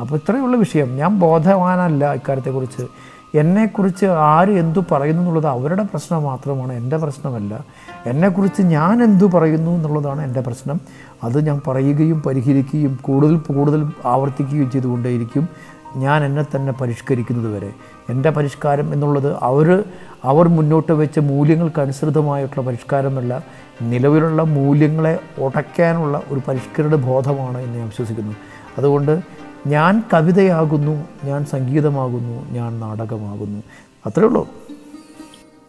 അപ്പോൾ 0.00 0.16
ഇത്രയുള്ള 0.16 0.56
വിഷയം. 0.56 0.96
ഞാൻ 0.96 1.18
ബോധവാനല്ല 1.18 2.14
ഇക്കാര്യത്തെക്കുറിച്ച്. 2.14 2.86
എന്നെക്കുറിച്ച് 3.34 4.06
ആര് 4.06 4.48
എന്തു 4.48 4.84
പറയുന്നു 4.92 5.22
എന്നുള്ളത് 5.22 5.46
അവരുടെ 5.46 5.82
പ്രശ്നം 5.82 6.22
മാത്രമാണ് 6.22 6.72
എന്റെ 6.72 6.96
പ്രശ്നമല്ല. 6.96 7.64
എന്നെക്കുറിച്ച് 8.06 8.62
ഞാൻ 8.62 9.02
എന്തു 9.02 9.24
പറയുന്നു 9.24 9.70
എന്നുള്ളതാണ് 9.70 10.24
എന്റെ 10.24 10.40
പ്രശ്നം. 10.40 10.80
അത് 11.24 11.46
ഞാൻ 11.46 11.60
പറയുകയും 11.66 12.22
പരിഹരിക്കുകയും 12.22 12.98
കൂടുതൽ 13.02 13.36
കൂടുതൽ 13.36 13.90
ആവർത്തിക്കുകയും 14.04 14.70
ചെയ്തുകൊണ്ടേയിരിക്കും. 14.70 15.48
ഞാൻ 15.96 16.24
എന്നെ 16.24 16.46
തന്നെ 16.56 16.72
പരിഷ്കരിക്കുന്നത് 16.72 17.56
വരെ. 17.56 17.72
എന്റെ 18.08 18.30
പരിഷ്കാരം 18.30 18.92
എന്നുള്ളത് 18.92 19.36
അവർ 19.42 19.84
അവർ 20.24 20.48
മുന്നോട്ട് 20.48 20.92
വെച്ച 20.92 21.18
മൂല്യങ്ങൾക്കനുസൃതമായിട്ടുള്ള 21.18 22.66
പരിഷ്കാരമല്ല. 22.66 23.44
നിലവിലുള്ള 23.82 24.42
മൂല്യങ്ങളെ 24.42 25.18
ഉടയ്ക്കാനുള്ള 25.38 26.22
ഒരു 26.28 26.40
പരിഷ്കരണ 26.48 26.94
ബോധമാണ് 26.94 27.58
എന്ന് 27.58 27.78
ഞാൻ 27.78 27.86
വിശ്വസിക്കുന്നു. 27.86 28.32
അതുകൊണ്ട് 28.78 29.20
ഞാൻ 29.66 30.02
കവിതയാകുന്നു 30.14 31.04
ഞാൻ 31.24 31.44
സംഗീതമാകുന്നു 31.44 32.50
ഞാൻ 32.50 32.80
നാടകമാകുന്നു. 32.80 33.62
അത്രേ 34.06 34.26
ഉള്ളൂ. 34.26 34.48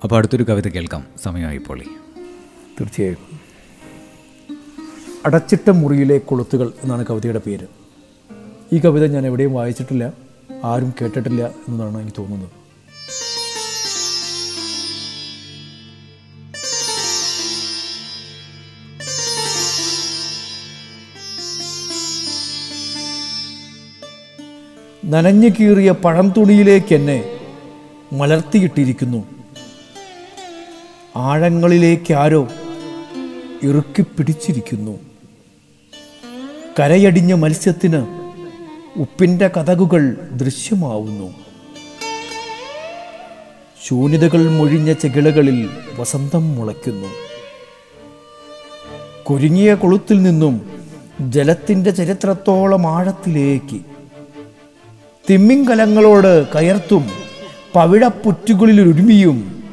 അപ്പോൾ 0.04 0.16
അടുത്തൊരു 0.16 0.44
കവിത 0.44 0.68
കേൾക്കാം. 0.68 1.04
സമയമായി 1.24 1.58
പോളി. 1.58 1.86
തീർച്ചയായും 2.80 3.24
അടച്ചിട്ട 5.26 5.70
മുറിയിലെ 5.70 6.18
കൊളുത്തുകൾ 6.18 6.74
എന്നാണ് 6.84 7.06
കവിതയുടെ 7.06 7.40
പേര്. 7.40 7.68
ഈ 8.74 8.80
കവിത 8.80 9.06
ഞാൻ 9.06 9.26
എവിടെയും 9.26 9.54
വായിച്ചിട്ടില്ല 9.54 10.14
ആരും 10.64 10.94
കേട്ടിട്ടില്ല 11.02 11.50
എന്നതാണ് 11.68 12.02
എനിക്ക് 12.02 12.18
തോന്നുന്നത്. 12.18 12.50
നനഞ്ഞു 25.06 25.50
കീറിയ 25.50 25.92
പഴം 25.92 26.34
തുണിയിലേക്ക് 26.38 26.96
എന്നെ 26.96 27.40
മലർത്തിയിട്ടിരിക്കുന്നു. 28.14 29.24
ആഴങ്ങളിലേക്ക് 31.16 32.14
ആരോ 32.14 32.48
ഇറുക്കി 33.64 34.02
പിടിച്ചിരിക്കുന്നു. 34.02 35.00
കരയടിഞ്ഞ 36.80 37.34
മത്സ്യത്തിന് 37.34 38.06
ഉപ്പിന്റെ 39.00 39.48
കഥകുകൾ 39.48 40.30
ദൃശ്യമാവുന്നു. 40.32 41.34
ശൂന്യതകൾ 43.86 44.50
മൊഴിഞ്ഞ 44.50 44.94
ചെകിളകളിൽ 44.94 45.70
വസന്തം 46.00 46.56
മുളയ്ക്കുന്നു. 46.56 47.08
കുരുങ്ങിയ 49.24 49.74
കൊളുത്തിൽ 49.74 50.24
നിന്നും 50.24 50.72
ജലത്തിന്റെ 51.22 51.92
ചരിത്രത്തോളം 51.92 52.88
ആഴത്തിലേക്ക് 52.88 53.82
തിമ്മിങ്കലങ്ങളോട് 55.30 56.48
കയർത്തും 56.48 57.10
പവിഴപ്പുറ്റുകളിൽ 57.74 58.82
ഒരുമിയും 58.82 59.66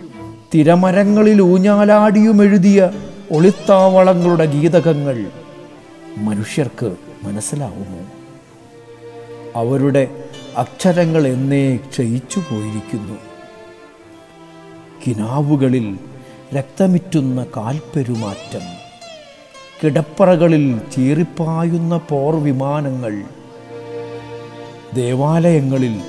തിരമരങ്ങളിൽ 0.54 1.42
ഊഞ്ഞാലാടിയും 1.42 2.42
എഴുതിയ 2.42 2.90
ഒളിത്താവളങ്ങളുടെ 3.30 4.44
ഗീതകങ്ങൾ 4.44 5.26
മനുഷ്യർക്ക് 6.18 6.96
മനസ്സിലാവുമോ? 7.22 8.06
അവരുടെ 9.60 10.08
അക്ഷരങ്ങൾ 10.56 11.26
എന്നേ 11.26 11.76
ക്ഷയിച്ചു 11.76 12.38
പോയിരിക്കുന്നു. 12.38 13.18
കിനാവുകളിൽ 15.06 15.98
രക്തമിറ്റുന്ന 16.54 17.46
കാൽപ്പെരുമാറ്റം 17.56 18.84
കിടപ്പറകളിൽ 19.84 20.78
ചീറിപ്പായുന്ന 20.78 21.96
പോർ 21.96 22.34
വിമാനങ്ങൾ 22.34 23.24
ദേവാലയങ്ങളിൽ 24.94 26.02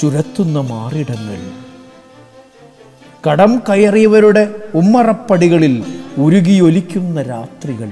ചുരത്തുന്ന 0.00 0.60
മാറിടങ്ങൾ 0.60 1.52
കടം 3.30 3.62
കയറിയവരുടെ 3.68 4.54
ഉമ്മറപ്പടികളിൽ 4.74 5.84
ഉരുകിയൊലിക്കുന്ന 6.18 7.22
രാത്രികൾ. 7.22 7.90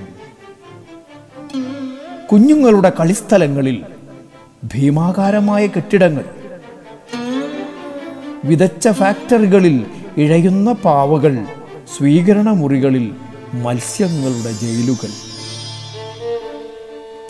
കുഞ്ഞുങ്ങളുടെ 2.33 2.92
കളിസ്ഥലങ്ങളിൽ 3.00 3.85
ഭീമാകാരമായ 4.64 5.66
കെട്ടിടങ്ങൾ. 5.66 6.25
വിതച്ച 8.45 8.88
ഫാക്ടറികളിൽ 8.88 9.87
ഇഴയുന്ന 10.16 10.73
പാവകൾ 10.73 11.45
സ്വീകരണ 11.97 12.49
മുറികളിൽ 12.50 13.14
മത്സ്യങ്ങളുടെ 13.54 14.52
ജയിലുകൾ. 14.52 15.09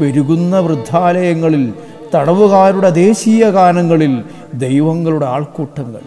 പെരുകുന്ന 0.01 0.59
വൃദ്ധാലയങ്ങളിൽ 0.59 1.75
തടവുകാരുടെ 2.15 2.91
ദേശീയ 2.91 3.51
ഗാനങ്ങളിൽ 3.51 4.25
ദൈവങ്ങളുടെ 4.55 5.27
ആൾക്കൂട്ടങ്ങൾ. 5.27 6.01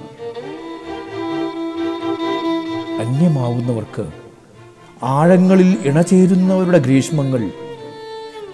അന്യമാവുന്നവർക്ക് 2.99 4.18
ആഴങ്ങളിൽ 5.03 5.77
ഇണചേരുന്നവരുടെ 5.85 6.77
ഗ്രീഷ്മങ്ങൾ 6.77 7.49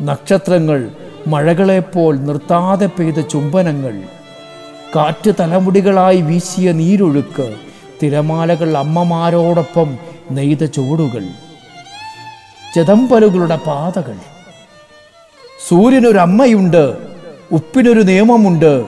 നക്ഷത്രങ്ങൾ 0.02 0.92
മഴകളെപ്പോൾ 1.28 2.18
നിർത്താതെ 2.18 2.86
പെയ്ത 2.86 3.20
ചുംബനങ്ങൾ 3.20 4.04
കാറ്റ് 4.96 5.32
തലമുടികളായി 5.40 6.22
വീശിയ 6.22 6.72
നീരൊഴുക്ക് 6.72 7.56
തിരമാലകൾ 8.04 8.78
അമ്മമാരോടൊപ്പം 8.78 9.98
നെയ്ത 10.32 10.66
ചുവടുകൾ 10.66 11.24
ചെതമ്പലുകളുടെ 12.75 13.56
പാതകൾ. 13.56 14.18
സൂര്യനൊരു 15.68 16.18
അമ്മയുണ്ട് 16.18 16.98
ഉപ്പിനൊരു 17.51 18.00
നിയമമുണ്ട് 18.00 18.86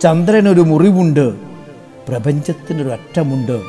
ചന്ദ്രനൊരു 0.00 0.60
മുറിവുണ്ട് 0.60 1.34
പ്രപഞ്ചത്തിനൊരു 2.08 2.88
അറ്റമുണ്ട് 2.88 3.60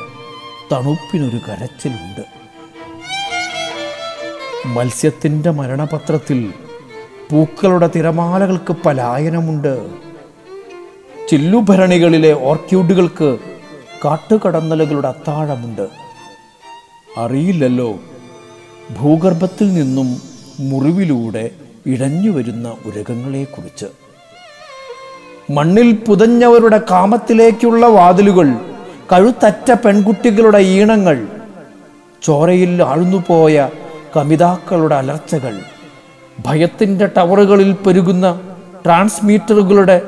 തണുപ്പിനൊരു 0.72 1.36
കരച്ചിലുണ്ട്. 1.36 2.37
മത്സ്യത്തിന്റെ 4.66 5.50
മരണപത്രത്തിൽ 5.50 6.52
പൂക്കളുടെ 7.30 7.90
തിരമാലകൾക്ക് 7.96 8.72
പലായനമുണ്ട്. 8.72 9.88
ചില്ലുഭരണികളിലെ 11.28 12.32
ഓർക്കിഡുകൾക്ക് 12.32 13.38
കാട്ടുകടന്നലുകളുടെ 14.04 15.08
അത്താഴമുണ്ട്. 15.08 15.88
അറിയില്ലല്ലോ 17.18 17.98
ഭൂഗർഭത്തിൽ 19.00 19.74
നിന്നും 19.74 20.22
മുറിവിലൂടെ 20.60 21.50
ഇഴഞ്ഞു 21.86 22.30
വരുന്ന 22.30 22.76
ഉരകങ്ങളെക്കുറിച്ച്. 22.86 23.86
മണ്ണിൽ 25.50 25.92
പുതഞ്ഞവരുടെ 25.92 26.80
കാമത്തിലേക്കുള്ള 26.90 27.86
വാതിലുകൾ 27.86 28.52
കഴുത്തറ്റ 29.12 29.72
പെൺകുട്ടികളുടെ 29.72 30.58
ഈണങ്ങൾ 30.58 31.28
ചോരയിൽ 32.22 32.82
ആഴ്ന്നുപോയ 32.82 33.68
കമിതാക്കളുടെ 34.16 34.94
അലർച്ചകൾ 34.94 35.60
ഭയത്തിന്റെ 36.46 37.06
ടവറുകളിൽ 37.06 37.72
പെരുകുന്ന 37.72 38.40
ട്രാൻസ്മീറ്ററുകളുടെ 38.84 40.02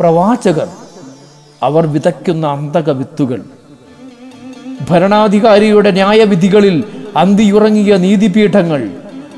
പ്രവാചകർ 0.00 0.68
അവർ 1.62 1.86
വിതയ്ക്കുന്ന 1.86 2.46
അന്തക 2.46 2.90
വിത്തുകൾ 2.90 3.44
ഭരണാധികാരിയുടെ 4.90 5.90
ന്യായവിധികളിൽ 5.90 6.84
അന്തിയുറങ്ങിയ 7.16 7.96
നീതിപീഠങ്ങൾ 7.96 8.90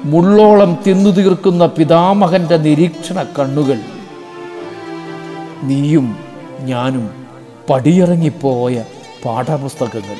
മുള്ളോളം 0.04 0.78
തിന്നു 0.86 1.10
തീർക്കുന്ന 1.10 1.66
പിതാമഹന്റെ 1.66 2.56
നിരീക്ഷണ 2.56 3.22
കണ്ണുകൾ. 3.22 3.78
നീയും 5.62 6.16
ഞാനും 6.60 7.10
പടിയിറങ്ങിപ്പോയ 7.70 8.84
പാഠപുസ്തകങ്ങൾ. 9.24 10.18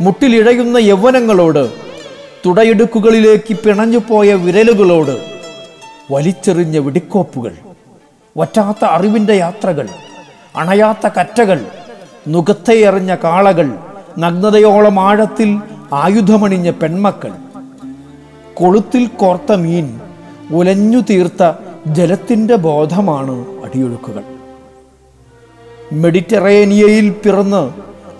മുട്ടിലിഴയുന്ന 0.00 0.76
യൗവനങ്ങളോട് 0.76 1.87
തുടയിടുക്കുകളിലേക്ക് 2.46 3.54
പിണഞ്ഞുപോയ 3.54 4.34
വിരലുകളോട് 4.34 5.16
വലിച്ചെറിഞ്ഞ 6.12 6.78
വെടിക്കോപ്പുകൾ 6.78 7.54
വറ്റാത്ത 8.36 8.84
അറിവിന്റെ 8.84 9.34
യാത്രകൾ 9.34 9.88
അണയാത്ത 10.56 11.08
കറ്റകൾ 11.08 11.64
നുകത്തയെറിഞ്ഞ 12.28 13.14
കാളകൾ 13.14 13.78
നഗ്നതയോളം 14.18 15.00
ആഴത്തിൽ 15.00 15.60
ആയുധമണിഞ്ഞ 15.92 16.70
പെൺമക്കൾ. 16.70 17.32
കൊളുത്തിൽ 18.54 19.06
കോർത്ത 19.06 19.52
മീൻ 19.52 20.00
ഉലഞ്ഞു 20.52 21.00
തീർത്ത 21.10 21.52
ജലത്തിന്റെ 21.86 22.54
ബോധമാണ് 22.54 23.64
അടിയൊഴുക്കുകൾ. 23.64 24.24
മെഡിറ്ററേനിയയിൽ 25.92 27.10
പിറന്ന് 27.10 27.70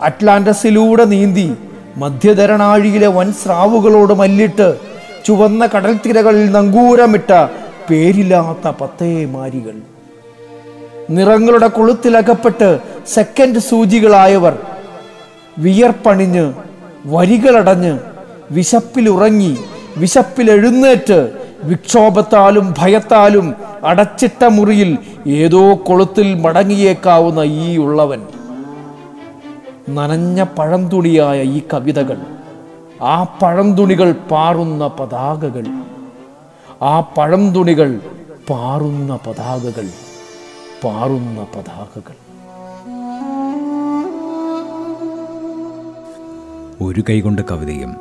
അറ്റ്ലാന്റസിലൂടെ 0.03 1.05
നീന്തി 1.05 1.55
മധ്യധരണാഴിയിലെ 1.99 3.07
വൻ 3.07 3.33
സ്രാവുകളോട് 3.33 4.15
മല്ലിട്ട് 4.15 4.69
ചുവന്ന 5.27 5.67
കടൽ 5.67 5.77
കടൽത്തിരകളിൽ 5.77 6.51
നങ്കൂരമിട്ട 6.53 7.31
പേരില്ലാത്ത 7.91 8.73
പത്തേ 8.81 9.25
മാരികൾ. 9.25 9.77
നിറങ്ങളുടെ 11.11 11.67
കൊളുത്തിലകപ്പെട്ട് 11.67 12.69
സെക്കൻഡ് 13.07 13.59
സൂചികളായവർ 13.59 14.55
വിയർപ്പണിഞ്ഞ് 15.59 16.45
വരികളടഞ്ഞ് 17.07 17.99
വിശപ്പിലുറങ്ങി 18.51 19.59
വിശപ്പിലെഴുന്നേറ്റ് 19.97 21.21
വിക്ഷോഭത്താലും 21.65 22.75
ഭയത്താലും 22.79 23.47
അടച്ചിട്ട 23.85 24.45
മുറിയിൽ 24.45 24.99
ഏതോ 25.27 25.63
കൊളുത്തിൽ 25.87 26.35
മടങ്ങിയേക്കാവുന്ന 26.35 27.41
ഈ 27.41 27.77
ഉള്ളവൻ. 27.77 28.21
നനഞ്ഞ 29.89 30.43
പഴംതുണിയായ 30.43 31.43
ഈ 31.43 31.63
കവിതകൾ 31.75 32.21
ആ 33.03 33.25
പഴംതുണികൾ 33.43 34.13
പാറുന്ന 34.13 34.87
പതാകകൾ 34.87 35.67
ആ 36.83 37.01
പഴംതുണികൾ 37.01 38.01
പാറുന്ന 38.51 39.19
പതാകകൾ 39.27 39.89
പാറുന്ന 40.85 41.47
പതാകകൾ. 41.57 42.17
ഒരു 46.83 47.03
കൈ 47.09 47.21
കൊണ്ട് 47.21 47.43
കവിതയും 47.51 47.97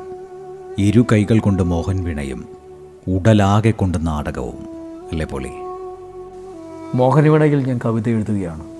ഇരു 0.79 1.05
കൈകൾ 1.11 1.39
കൊണ്ട് 1.39 1.63
മോഹൻ 1.63 2.03
വീണയും 2.03 2.45
ഉടലാകെ 3.07 3.71
കൊണ്ട് 3.71 4.07
നാടകവും 4.07 4.59
അല്ലേ 5.11 5.25
പോളി? 5.25 5.51
മോഹനവീണയിൽ 6.95 7.67
ഞാൻ 7.67 7.79
കവിത 7.85 8.09
എഴുതുകയാണ്. 8.09 8.76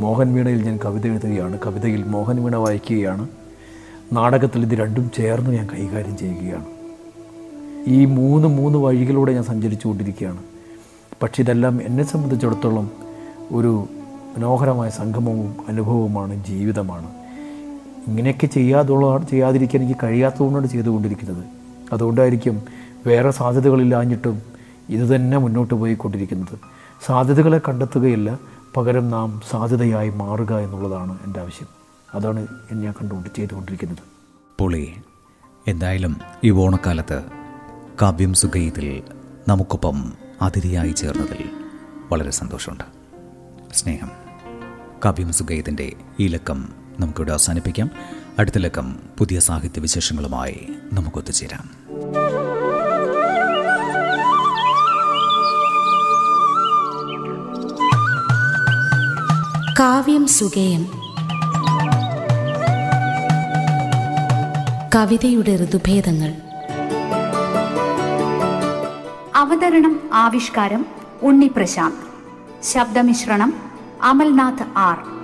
മോഹൻ 0.00 0.34
വീണയിൽ 0.34 0.62
ഞാൻ 0.62 0.78
കവിത 0.84 1.06
എഴുതുകയാണ്. 1.06 1.58
കവിതയിൽ 1.66 2.02
മോഹൻ 2.02 2.44
വീണ 2.44 2.56
വായിക്കുകയാണ്. 2.56 3.28
നാടകത്തിൽ 4.12 4.62
ഇത് 4.62 4.78
രണ്ടും 4.78 5.10
ചേർന്ന് 5.16 5.50
ഞാൻ 5.50 5.68
കൈകാര്യം 5.74 6.16
ചെയ്യുകയാണ്. 6.16 6.64
ഈ 7.86 8.04
മൂന്ന് 8.04 8.48
മൂന്ന് 8.48 8.78
വഴികളിലൂടെ 8.78 9.32
ഞാൻ 9.32 9.42
സഞ്ചരിച്ചു 9.42 9.88
കൊണ്ടിരിക്കുകയാണ് 9.88 10.38
പക്ഷേ 11.22 11.42
ഇതെല്ലാം 11.42 11.82
എന്നെ 11.82 12.04
സംബന്ധിച്ചിടത്തോളം 12.04 12.90
ഒരു 13.52 13.88
മനോഹരമായ 14.36 14.90
സംഗമവും 14.90 15.54
അനുഭവവുമാണ് 15.68 16.44
ജീവിതമാണ്. 16.46 17.10
ഇങ്ങനെയൊക്കെ 18.08 18.46
ചെയ്യാതുള്ള 18.46 19.26
ചെയ്യാതിരിക്കാൻ 19.30 19.82
എനിക്ക് 19.82 20.00
കഴിയാത്തതുകൊണ്ടാണ് 20.02 20.66
ചെയ്തുകൊണ്ടിരിക്കുന്നത്. 20.66 21.44
അതുകൊണ്ടായിരിക്കും 21.92 22.62
വേറെ 23.06 23.30
സാധ്യതകളില്ലാഞ്ഞിട്ടും 23.30 24.42
ഇതുതന്നെ 24.88 25.38
മുന്നോട്ട് 25.38 25.74
പോയിക്കൊണ്ടിരിക്കുന്നത്. 25.74 26.58
സാധ്യതകളെ 27.06 27.60
കണ്ടെത്തുകയില്ല 27.68 28.38
പകരം 28.76 29.10
നാം 29.10 29.40
സാധ്യതയായി 29.50 30.10
മാറുക 30.10 30.58
എന്നുള്ളതാണ് 30.58 31.18
എന്റെ 31.24 31.40
ആവശ്യം. 31.40 31.68
അതാണ് 32.14 32.46
ഞാൻ 32.72 32.92
കണ്ടുകൊണ്ട് 32.92 33.28
ചെയ്തുകൊണ്ടിരിക്കുന്നത്. 33.36 33.98
പൊളി 34.58 34.94
എന്തായാലും 35.66 36.16
ഈ 36.44 36.50
ഓണക്കാലത്ത് 36.50 37.24
കാവ്യം 38.02 38.34
സുഗീതിൽ 38.34 39.02
നമുക്കൊപ്പം 39.48 40.12
അതിഥിയായി 40.42 40.92
ചേർന്നതിൽ 40.92 41.50
വളരെ 42.12 42.30
സന്തോഷമുണ്ട്. 42.30 42.84
സ്നേഹം. 43.74 44.10
കാവ്യം 45.04 45.32
സുഗൈതിന്റെ 45.32 45.92
ഈ 46.20 46.26
ലക്കം 46.26 46.68
നമുക്കിവിടെ 47.00 47.30
അവസാനിപ്പിക്കാം. 47.30 47.90
അടുത്ത 48.38 48.58
ലക്കം 48.58 48.96
പുതിയ 49.18 49.40
സാഹിത്യ 49.40 49.80
വിശേഷങ്ങളുമായി 49.80 50.68
നമുക്കൊത്തുചേരാം. 50.92 51.87
കാവ്യം 59.80 60.26
സുഗേയം. 60.26 60.86
കവിതയുടെ 64.94 65.56
ഋതുഭേദങ്ങൾ. 65.64 66.34
അവതരണം 69.34 70.00
ആവിഷ്കാരം 70.12 70.86
ഉണ്ണി 71.22 71.46
പ്രശാന്ത് 71.46 72.64
ശബ്ദമിശ്രണം 72.64 73.54
അമൽനാഥ് 74.02 74.64
ആർ. 74.76 75.17